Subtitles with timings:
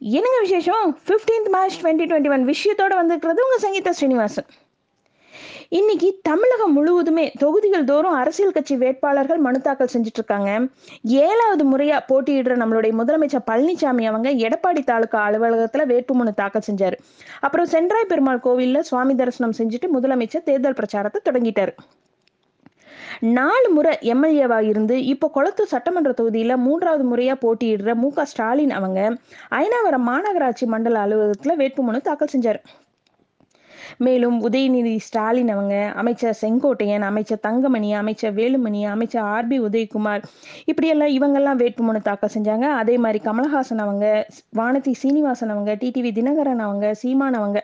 [0.00, 0.96] என்னங்க விசேஷம்?
[1.08, 4.46] 15th March twenty twenty one விஷயத்தோட வந்திருக்கிறது உங்க சங்கீதா ஸ்ரீனிவாசன்.
[5.78, 10.50] இன்னைக்கு தமிழகம் முழுவதுமே தொகுதிகள் தோறும் அரசியல் கட்சி வேட்பாளர்கள் மனு தாக்கல் செஞ்சுட்டு இருக்காங்க
[11.02, 16.98] ஏழாவது முறையா போட்டியிடுற நம்மளுடைய முதலமைச்சர் பழனிசாமி அவங்க எடப்பாடி தாலுகா அலுவலகத்துல வேட்புமனு தாக்கல் செஞ்சாரு.
[17.40, 21.74] அப்புறம் சென்றாய் பெருமாள் கோவில்ல சுவாமி தரிசனம் செஞ்சுட்டு முதலமைச்சர் தேர்தல் பிரச்சாரத்தை தொடங்கிட்டாரு.
[23.22, 29.00] நாலு முறை எம்எல்ஏவா இருந்து இப்போ குளத்தூர் சட்டமன்ற தொகுதியில மூன்றாவது முறையா போட்டியிடுற மு க ஸ்டாலின் அவங்க
[29.50, 32.60] அயனாவரம் மாநகராட்சி மண்டல அலுவலகத்துல வேட்புமனு தாக்கல் செஞ்சார்.
[33.98, 40.22] மேலும் உதயநிதி ஸ்டாலின் அவங்க அமைச்சர் செங்கோட்டையன் அமைச்சர் தங்கமணி அமைச்சர் வேலுமணி அமைச்சர் ஆர்பி உதயகுமார்
[40.64, 42.66] இப்படியெல்லாம் இவங்கெல்லாம் வேட்புமனு தாக்கல் செஞ்சாங்க.
[42.80, 44.26] அதே மாதிரி கமலஹாசன் அவங்க
[44.56, 47.58] வானதி சீனிவாசன் அவங்க டிடிவி தினகரன் அவங்க சீமான் அவங்க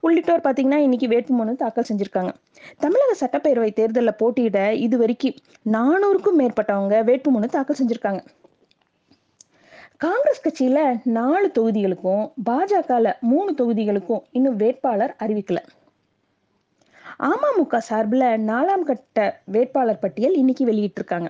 [0.00, 2.32] உள்ளிட்டோர் பார்த்தீங்கன்னா இன்னைக்கு வேட்புமனு தாக்கல் செஞ்சிருக்காங்க.
[2.78, 5.38] தமிழக சட்டப்பேரவை தேர்தலில் போட்டியிட இது வரைக்கும்
[5.72, 8.20] நானூறுக்கும் மேற்பட்டவங்க வேட்புமனு தாக்கல் செஞ்சிருக்காங்க.
[9.96, 15.58] காங்கிரஸ் கட்சியில நாலு தொகுதிகளுக்கும் பாஜகல மூணு தொகுதிகளுக்கும் இன்னும் வேட்பாளர் அறிவிக்கல.
[17.18, 21.28] அமமுக சார்பில் நாலாம் கட்ட வேட்பாளர் பட்டியல் இன்னைக்கு வெளியிட்டிருக்காங்க.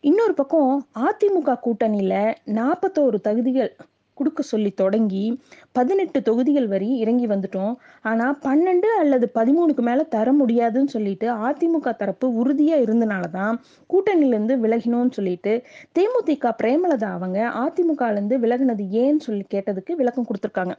[0.00, 3.76] இன்னொரு பக்கம் அதிமுக கூட்டணியில நாற்பத்தோரு தகுதிகள்
[4.14, 5.24] கொடுக்க சொல்லி தொடங்கி
[5.72, 7.74] பதினெட்டு தொகுதிகள் வரை இறங்கி வந்துட்டோம்.
[8.02, 15.16] ஆனா பன்னெண்டு அல்லது பதிமூணுக்கு மேல தர முடியாதுன்னு சொல்லிட்டு அதிமுக தரப்பு உறுதியா இருந்தனால தான் கூட்டணியிலேருந்து விலகினோம்னு
[15.18, 15.54] சொல்லிட்டு
[15.98, 20.76] தேமுதிக பிரேமலதா அவங்க அதிமுகலேருந்து விலகினது ஏன்னு சொல்லி கேட்டதுக்கு விளக்கம் கொடுத்துருக்காங்க.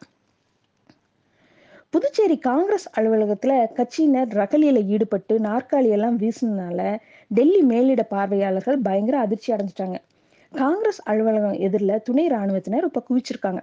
[1.93, 6.79] புதுச்சேரி காங்கிரஸ் அலுவலகத்துல கட்சியினர் ரகலியில ஈடுபட்டு நாற்காலியெல்லாம் வீசினதுனால
[7.31, 9.97] டெல்லி மேலிட பார்வையாளர்கள் பயங்கர அதிர்ச்சி அடைஞ்சிட்டாங்க.
[10.61, 13.61] காங்கிரஸ் அலுவலகம் எதிரில் துணை ராணுவத்தினர் இப்போ குவிச்சிருக்காங்க.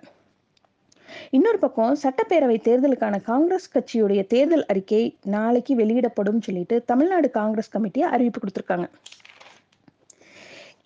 [1.31, 5.03] இன்னொரு பக்கம் சட்டப்பேரவை தேர்தலுக்கான காங்கிரஸ் கட்சியுடைய தேர்தல் அறிக்கை
[5.35, 8.87] நாளைக்கு வெளியிடப்படும் சொல்லிட்டு தமிழ்நாடு காங்கிரஸ் கமிட்டி அறிவிப்பு கொடுத்துருக்காங்க.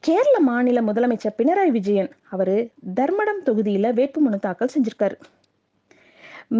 [0.06, 2.56] கேரள மாநில முதலமைச்சர் பினராயி விஜயன் அவர்
[2.98, 5.16] தர்மடம் தொகுதியில வேட்புமனு தாக்கல் செஞ்சிருக்காரு.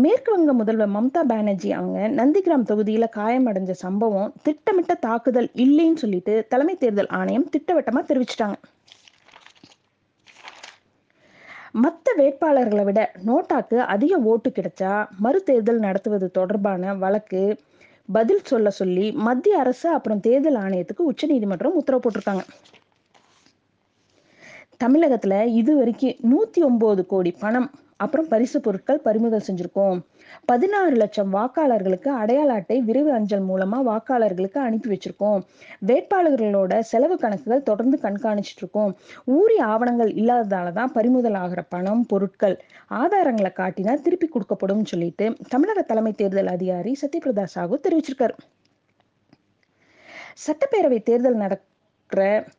[0.03, 6.77] மேற்கு வங்க முதல்வர் மம்தா பானர்ஜி அவங்க நந்திகிராம் தொகுதியில காயமடைஞ்ச சம்பவம் திட்டமிட்ட தாக்குதல் இல்லைன்னு சொல்லிட்டு தலைமை
[6.77, 8.57] தேர்தல் ஆணையம் திட்டவட்டமா தெரிவிச்சிட்டாங்க.
[11.75, 14.93] மற்ற வேட்பாளர்களை விட நோட்டாக்கு அதிக ஓட்டு கிடைச்சா
[15.23, 17.59] மறுதேர்தல் நடத்துவது தொடர்பான வழக்கு
[18.13, 22.45] பதில் சொல்ல சொல்லி மத்திய அரசு அப்புறம் தேர்தல் ஆணையத்துக்கு உச்சநீதிமன்றம் உத்தரவு போட்டிருக்காங்க.
[24.85, 27.71] தமிழகத்துல இது வரைக்கும் நூத்தி ஒன்பது கோடி பணம்
[28.05, 29.99] அப்புறம் பரிசு பொருட்கள் பறிமுதல் செஞ்சிருக்கோம்.
[30.51, 35.41] பதினாறு லட்சம் வாக்காளர்களுக்கு அடையாள அட்டை விரைவு அஞ்சல் மூலமா வாக்காளர்களுக்கு அனுப்பி வச்சிருக்கோம்.
[35.89, 38.93] வேட்பாளர்களோட செலவு கணக்குகள் தொடர்ந்து கண்காணிச்சிட்டு இருக்கோம்
[39.37, 42.57] ஊரிய ஆவணங்கள் இல்லாததால தான் பறிமுதல் ஆகிற பணம் பொருட்கள்
[43.03, 48.37] ஆதாரங்களை காட்டினா திருப்பி கொடுக்கப்படும் சொல்லிட்டு தமிழக தலைமை தேர்தல் அதிகாரி சத்யபிரதா சாகு தெரிவிச்சிருக்காரு.
[50.45, 51.55] சட்டப்பேரவை தேர்தல் நட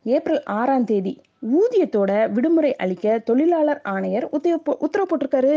[0.02, 1.12] ஏப்ரல் ஆறாம் தேதி
[1.58, 5.54] ஊதியத்தோட விடுமுறை அளிக்க தொழிலாளர் ஆணையர் உத்தரவு உத்தரவு போட்டிருக்காரு.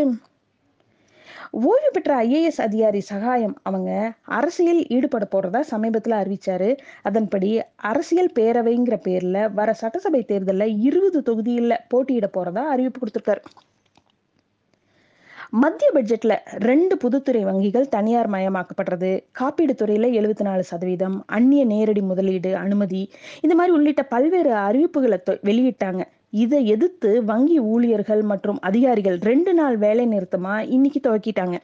[1.51, 3.89] ஓய்வு பெற்ற ஐஏஎஸ் அதிகாரி சகாயம் அவங்க
[4.23, 6.69] அரசியல் ஈடுபட போறதா சமீபத்துல அறிவிச்சாரு.
[7.03, 13.43] அதன்படி அரசியல் பேரவைங்கிற பேர்ல வர சட்டசபை தேர்தலில் இருபது தொகுதியில் போட்டியிட போறதா அறிவிப்பு கொடுத்திருக்காரு.
[15.53, 16.33] மத்திய பட்ஜெட்ல
[16.67, 19.23] ரெண்டு பொதுத்துறை வங்கிகள் தனியார் மயமாக்கப்படுறது.
[19.31, 21.23] காப்பீடு துறையில எழுபத்தி நாலு சதவீதம்.
[21.25, 23.01] அந்நிய நேரடி முதலீடு அனுமதி.
[23.41, 25.17] இந்த மாதிரி உள்ளிட்ட பல்வேறு அறிவிப்புகளை
[25.49, 26.03] வெளியிட்டாங்க.
[26.29, 31.57] இதை எதிர்த்து வங்கி ஊழியர்கள் மற்றும் அதிகாரிகள் ரெண்டு நாள் வேலை நிறுத்தமா இன்னைக்கு துவக்கிட்டாங்க.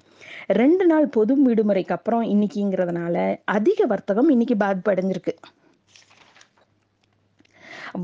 [0.47, 5.33] ரெண்டு நாள் பொது விடுமுறைக்கு அப்புறம் இன்னைக்குங்கிறதுனால அதிக வர்த்தகம் இன்னைக்கு பாதிப்பு அடைஞ்சிருக்கு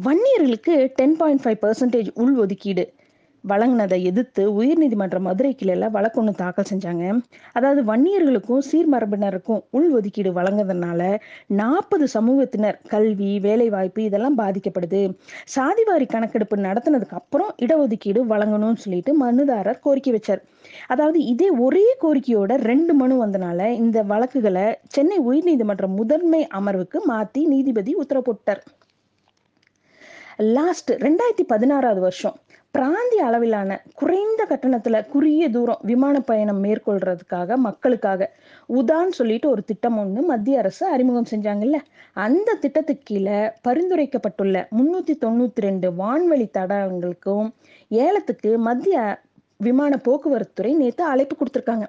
[0.06, 2.84] வன்னியர்களுக்கு டென் பாயிண்ட் ஃபைவ் பர்சன்டேஜ் உள் ஒதுக்கீடு
[3.50, 7.06] வழங்கினதை எதிர்த்து உயர்நீதிமன்ற மதுரை கிளையில வழக்கு ஒன்று தாக்கல் செஞ்சாங்க.
[7.53, 11.02] அதாவது வன்னியர்களுக்கும் சீர்மரபினருக்கும் உள் ஒதுக்கீடு வழங்குறதுனால
[11.62, 15.01] நாற்பது சமூகத்தினர் கல்வி வேலைவாய்ப்பு இதெல்லாம் பாதிக்கப்படுது.
[15.56, 20.44] சாதிவாரி கணக்கெடுப்பு நடத்தினதுக்கு அப்புறம் இடஒதுக்கீடு வழங்கணும்னு சொல்லிட்டு மனுதாரர் கோரிக்கை வச்சார்.
[20.88, 27.94] அதாவது இதே ஒரே கோரிக்கையோட ரெண்டு மனு வந்தனால இந்த வழக்குகளை சென்னை உயர்நீதிமன்ற முதன்மை அமர்வுக்கு மாத்தி நீதிபதி
[27.94, 28.62] உத்தரவு போட்டார்.
[30.38, 32.36] லாஸ்ட் ரெண்டாயிரத்தி பதினாறாவது வருஷம்.
[32.72, 38.31] பிராந்திய அளவிலான குறைந்த கட்டணத்துல குறுகிய தூரம் விமான பயணம் மேற்கொள்றதுக்காக மக்களுக்காக.
[38.69, 41.75] உதான் சொல்லிட்டு ஒரு திட்டம் ஒன்று மத்திய அரசு அறிமுகம் செஞ்சாங்கல்ல.
[42.13, 47.50] அந்த திட்டத்துக்கு கீழே பரிந்துரைக்கப்பட்டுள்ள முன்னூத்தி தொண்ணூத்தி ரெண்டு வான்வழி தடங்களுக்கும்
[47.88, 49.22] ஏலத்துக்கு மத்திய
[49.57, 51.84] விமான போக்குவரத்து துறை நேற்று அழைப்பு கொடுத்துருக்காங்க.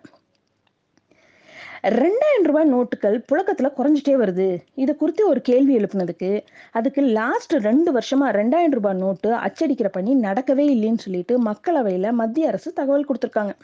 [1.85, 4.63] ரெண்டாயிரம் ரூபாய் நோட்டுகள் புழக்கத்துல குறைஞ்சிட்டே வருது.
[4.75, 10.67] இதை குறித்து ஒரு கேள்வி எழுப்புனதுக்கு அதுக்கு லாஸ்ட் ரெண்டு வருஷமா ரெண்டாயிரம் ரூபாய் நோட்டு அச்சடிக்கிற பணி நடக்கவே
[10.75, 13.55] இல்லைன்னு சொல்லிட்டு மக்களவையில மத்திய அரசு தகவல் கொடுத்துருக்காங்க.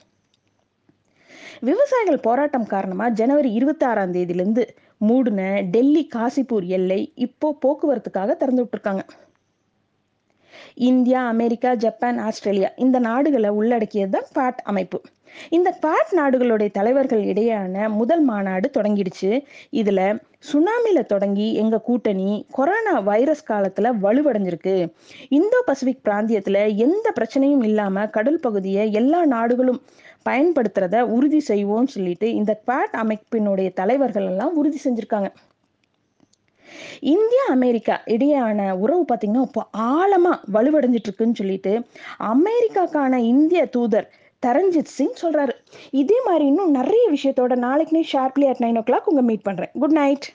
[1.60, 4.64] விவசாயிகள் போராட்டம் காரணமா ஜனவரி இருபத்தி ஆறாம் தேதியிலிருந்து
[4.96, 9.00] மூடின டெல்லி காசிப்பூர் எல்லை இப்போ போக்குவரத்துக்காக திறந்து விட்டுருக்காங்க.
[10.74, 15.00] இந்தியா அமெரிக்கா ஜப்பான் ஆஸ்திரேலியா இந்த நாடுகளை உள்ளடக்கியது தான் குவாட் அமைப்பு.
[15.50, 19.30] இந்த குவாட் நாடுகளுடைய தலைவர்கள் இடையேயான முதல் மாநாடு தொடங்கிடுச்சு.
[19.72, 20.00] இதுல
[20.52, 24.76] சுனாமில தொடங்கி எங்க கூட்டணி கொரோனா வைரஸ் காலத்துல வலுவடைஞ்சிருக்கு.
[25.28, 29.82] இந்தோ பசிபிக் பிராந்தியத்துல எந்த பிரச்சனையும் இல்லாம கடல் பகுதியை எல்லா நாடுகளும்
[30.28, 35.28] பயன்படுத்துறத உறுதி செய்வோம்னு சொல்லிட்டு இந்த குவாட் அமைப்பினுடைய தலைவர்கள் எல்லாம் உறுதி செஞ்சிருக்காங்க.
[37.12, 41.72] இந்தியா அமெரிக்கா இடையான உறவு பார்த்தீங்கன்னா இப்போ ஆழமா வலுவடைஞ்சிட்டு இருக்குன்னு சொல்லிட்டு
[42.32, 44.08] அமெரிக்காக்கான இந்திய தூதர்
[44.42, 45.54] தரஞ்சித் சிங் சொல்கிறாரு
[45.92, 49.96] இதே மாதிரி இன்னும் நிறைய விஷயத்தோட நாளைக்கு sharply at nine o'clock உங்கள் மீட் பண்ணுறேன் குட்
[49.98, 50.26] நைட்